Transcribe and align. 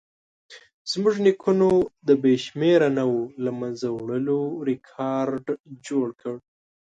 زموږ 0.91 1.15
نیکونو 1.25 1.69
د 2.07 2.09
بې 2.21 2.33
شمېره 2.45 2.89
نوعو 2.97 3.21
له 3.43 3.51
منځه 3.59 3.87
وړلو 3.91 4.39
ریکارډ 4.67 5.45
جوړ 5.87 6.07
کړ. 6.21 6.35